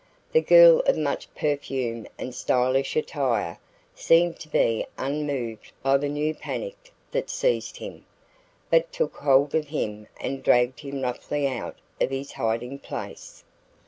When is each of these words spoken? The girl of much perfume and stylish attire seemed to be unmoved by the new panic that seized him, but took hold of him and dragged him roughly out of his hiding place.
The 0.31 0.41
girl 0.41 0.79
of 0.87 0.97
much 0.97 1.31
perfume 1.35 2.07
and 2.17 2.33
stylish 2.33 2.95
attire 2.95 3.59
seemed 3.93 4.39
to 4.39 4.49
be 4.49 4.87
unmoved 4.97 5.71
by 5.83 5.97
the 5.97 6.09
new 6.09 6.33
panic 6.33 6.91
that 7.11 7.29
seized 7.29 7.77
him, 7.77 8.03
but 8.71 8.91
took 8.91 9.17
hold 9.17 9.53
of 9.53 9.67
him 9.67 10.07
and 10.19 10.41
dragged 10.41 10.79
him 10.79 11.03
roughly 11.03 11.45
out 11.47 11.77
of 12.01 12.09
his 12.09 12.31
hiding 12.31 12.79
place. 12.79 13.43